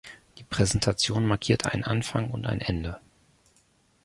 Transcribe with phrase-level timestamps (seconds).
[0.39, 2.99] Die Präsentation markiert einen Anfang und ein Ende.